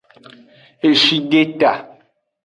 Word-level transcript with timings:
Eshideta. 0.89 1.71